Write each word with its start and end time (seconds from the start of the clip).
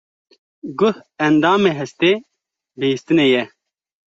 Guh 0.79 0.97
endamê 1.27 1.71
hestê 1.79 2.11
bihîstinê 2.79 3.25
ye. 3.33 3.43